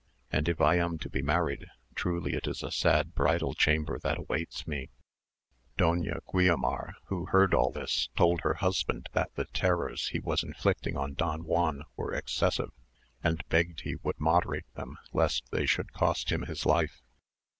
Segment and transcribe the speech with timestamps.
[0.31, 4.17] And if I am to be married, truly it is a sad bridal chamber that
[4.17, 4.89] awaits me."
[5.77, 10.97] Doña Guiomar, who heard all this, told her husband that the terrors he was inflicting
[10.97, 12.71] on Don Juan were excessive,
[13.23, 17.03] and begged he would moderate them, lest they should cost him his life.